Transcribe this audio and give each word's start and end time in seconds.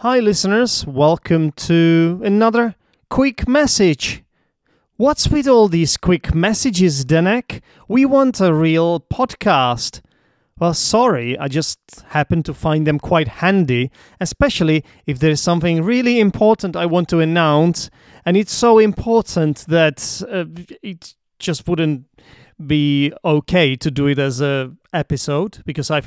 Hi, 0.00 0.20
listeners. 0.20 0.86
Welcome 0.86 1.52
to 1.52 2.20
another 2.22 2.74
quick 3.08 3.48
message. 3.48 4.22
What's 4.98 5.28
with 5.28 5.48
all 5.48 5.68
these 5.68 5.96
quick 5.96 6.34
messages, 6.34 7.06
Zdenek? 7.06 7.62
We 7.88 8.04
want 8.04 8.38
a 8.38 8.52
real 8.52 9.00
podcast. 9.00 10.02
Well, 10.58 10.74
sorry, 10.74 11.38
I 11.38 11.48
just 11.48 11.78
happen 12.08 12.42
to 12.42 12.52
find 12.52 12.86
them 12.86 12.98
quite 12.98 13.26
handy, 13.26 13.90
especially 14.20 14.84
if 15.06 15.18
there 15.18 15.30
is 15.30 15.40
something 15.40 15.82
really 15.82 16.20
important 16.20 16.76
I 16.76 16.84
want 16.84 17.08
to 17.08 17.20
announce, 17.20 17.88
and 18.26 18.36
it's 18.36 18.52
so 18.52 18.78
important 18.78 19.64
that 19.68 20.22
uh, 20.30 20.44
it 20.82 21.14
just 21.38 21.66
wouldn't 21.66 22.04
be 22.66 23.14
okay 23.24 23.76
to 23.76 23.90
do 23.90 24.08
it 24.08 24.18
as 24.18 24.42
a 24.42 24.72
episode 24.92 25.62
because 25.64 25.90
I 25.90 26.02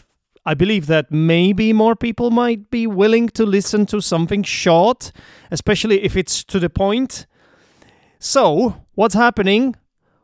I 0.45 0.53
believe 0.53 0.87
that 0.87 1.11
maybe 1.11 1.73
more 1.73 1.95
people 1.95 2.31
might 2.31 2.69
be 2.71 2.87
willing 2.87 3.29
to 3.29 3.45
listen 3.45 3.85
to 3.87 4.01
something 4.01 4.43
short, 4.43 5.11
especially 5.51 6.03
if 6.03 6.15
it's 6.15 6.43
to 6.45 6.59
the 6.59 6.69
point. 6.69 7.25
So, 8.19 8.85
what's 8.95 9.15
happening? 9.15 9.75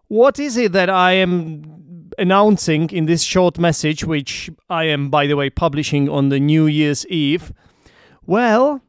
What 0.07 0.39
is 0.39 0.57
it 0.57 0.71
that 0.73 0.89
I 0.89 1.13
am 1.13 2.11
announcing 2.17 2.89
in 2.89 3.05
this 3.05 3.23
short 3.23 3.57
message, 3.59 4.03
which 4.03 4.49
I 4.69 4.85
am, 4.85 5.09
by 5.09 5.27
the 5.27 5.35
way, 5.35 5.49
publishing 5.49 6.09
on 6.09 6.29
the 6.29 6.39
New 6.39 6.65
Year's 6.65 7.05
Eve? 7.07 7.53
Well, 8.25 8.81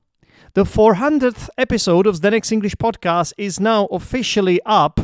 the 0.54 0.64
400th 0.64 1.48
episode 1.58 2.06
of 2.06 2.20
the 2.20 2.30
Zdenek's 2.30 2.50
English 2.50 2.76
podcast 2.76 3.32
is 3.36 3.60
now 3.60 3.86
officially 3.86 4.60
up, 4.64 5.00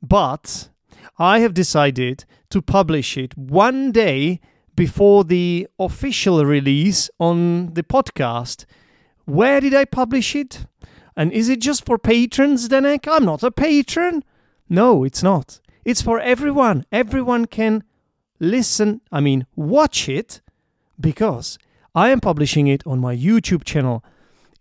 but 0.00 0.70
I 1.18 1.40
have 1.40 1.52
decided 1.52 2.24
to 2.48 2.62
publish 2.62 3.18
it 3.18 3.36
one 3.36 3.92
day 3.92 4.40
before 4.80 5.24
the 5.24 5.68
official 5.78 6.42
release 6.42 7.10
on 7.18 7.74
the 7.74 7.82
podcast. 7.82 8.64
Where 9.26 9.60
did 9.60 9.74
I 9.74 9.84
publish 9.84 10.34
it? 10.34 10.64
And 11.14 11.30
is 11.34 11.50
it 11.50 11.60
just 11.60 11.84
for 11.84 11.98
patrons, 11.98 12.66
Zdenek? 12.66 13.06
I'm 13.06 13.26
not 13.26 13.42
a 13.42 13.50
patron. 13.50 14.24
No, 14.70 15.04
it's 15.04 15.22
not. 15.22 15.60
It's 15.84 16.00
for 16.00 16.18
everyone. 16.18 16.86
Everyone 16.90 17.44
can 17.44 17.84
listen, 18.38 19.02
I 19.12 19.20
mean, 19.20 19.44
watch 19.54 20.08
it, 20.08 20.40
because 20.98 21.58
I 21.94 22.08
am 22.08 22.20
publishing 22.20 22.66
it 22.66 22.82
on 22.86 23.00
my 23.00 23.14
YouTube 23.14 23.64
channel. 23.64 24.02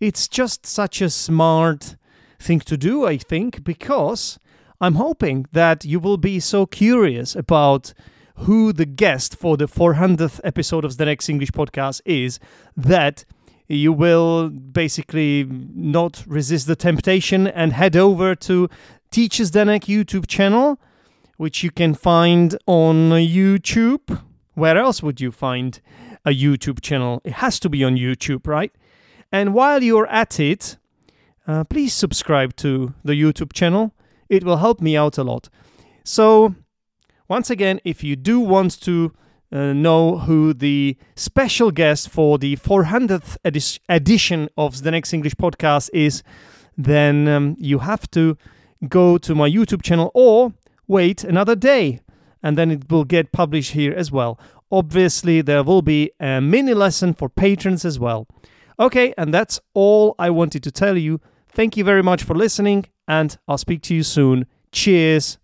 It's 0.01 0.27
just 0.27 0.65
such 0.65 1.01
a 1.01 1.09
smart 1.09 1.95
thing 2.41 2.59
to 2.59 2.75
do, 2.75 3.05
I 3.05 3.15
think, 3.15 3.63
because 3.63 4.37
I'm 4.81 4.95
hoping 4.95 5.45
that 5.53 5.85
you 5.85 6.01
will 6.01 6.17
be 6.17 6.41
so 6.41 6.65
curious 6.65 7.37
about 7.37 7.93
who 8.39 8.71
the 8.71 8.85
guest 8.85 9.35
for 9.35 9.57
the 9.57 9.67
400th 9.67 10.39
episode 10.43 10.85
of 10.85 10.95
the 10.95 11.03
Zdenek's 11.03 11.29
English 11.29 11.51
podcast 11.51 12.01
is 12.05 12.39
that 12.75 13.25
you 13.67 13.91
will 13.91 14.49
basically 14.49 15.45
not 15.75 16.23
resist 16.25 16.65
the 16.67 16.75
temptation 16.75 17.47
and 17.47 17.73
head 17.73 17.95
over 17.95 18.35
to 18.35 18.69
Teacher 19.11 19.43
Zdenek 19.43 19.81
YouTube 19.81 20.25
channel, 20.27 20.79
which 21.37 21.63
you 21.63 21.71
can 21.71 21.93
find 21.93 22.57
on 22.65 23.09
YouTube. 23.11 24.21
Where 24.53 24.77
else 24.77 25.03
would 25.03 25.19
you 25.19 25.31
find 25.31 25.79
a 26.25 26.31
YouTube 26.31 26.81
channel? 26.81 27.21
It 27.23 27.33
has 27.33 27.59
to 27.59 27.69
be 27.69 27.83
on 27.83 27.95
YouTube, 27.95 28.47
right? 28.47 28.71
And 29.31 29.53
while 29.53 29.83
you're 29.83 30.07
at 30.07 30.39
it, 30.39 30.77
uh, 31.45 31.63
please 31.65 31.93
subscribe 31.93 32.55
to 32.57 32.93
the 33.03 33.13
YouTube 33.13 33.53
channel. 33.53 33.93
It 34.29 34.43
will 34.43 34.57
help 34.57 34.81
me 34.81 34.95
out 34.95 35.17
a 35.17 35.23
lot. 35.23 35.49
So, 36.03 36.55
once 37.29 37.49
again, 37.49 37.79
if 37.85 38.03
you 38.03 38.15
do 38.15 38.39
want 38.39 38.81
to 38.81 39.13
uh, 39.51 39.73
know 39.73 40.17
who 40.17 40.53
the 40.53 40.97
special 41.15 41.71
guest 41.71 42.09
for 42.09 42.37
the 42.37 42.55
400th 42.57 43.37
edi- 43.45 43.79
edition 43.87 44.49
of 44.57 44.81
the 44.81 44.89
Zdenek's 44.91 45.13
English 45.13 45.35
podcast 45.35 45.89
is, 45.93 46.23
then 46.77 47.27
um, 47.27 47.55
you 47.59 47.79
have 47.79 48.09
to 48.11 48.37
go 48.87 49.17
to 49.17 49.35
my 49.35 49.49
YouTube 49.49 49.81
channel 49.81 50.11
or 50.13 50.53
wait 50.87 51.23
another 51.23 51.55
day 51.55 51.99
and 52.41 52.57
then 52.57 52.71
it 52.71 52.89
will 52.89 53.03
get 53.03 53.31
published 53.31 53.71
here 53.73 53.93
as 53.93 54.11
well. 54.11 54.39
Obviously, 54.71 55.41
there 55.41 55.63
will 55.63 55.81
be 55.81 56.11
a 56.19 56.39
mini 56.39 56.73
lesson 56.73 57.13
for 57.13 57.27
patrons 57.27 57.83
as 57.85 57.99
well. 57.99 58.27
Okay, 58.79 59.13
and 59.17 59.33
that's 59.33 59.59
all 59.73 60.15
I 60.17 60.29
wanted 60.29 60.63
to 60.63 60.71
tell 60.71 60.97
you. 60.97 61.19
Thank 61.49 61.75
you 61.75 61.83
very 61.83 62.03
much 62.03 62.23
for 62.23 62.35
listening, 62.35 62.85
and 63.07 63.37
I'll 63.47 63.57
speak 63.57 63.81
to 63.83 63.95
you 63.95 64.03
soon. 64.03 64.45
Cheers. 64.71 65.37